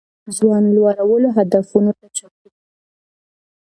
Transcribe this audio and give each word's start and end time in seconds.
ځان 0.37 0.63
لوړو 0.75 1.29
هدفونو 1.37 1.91
ته 1.99 2.07
چمتو 2.17 2.47
کړه. 2.53 2.67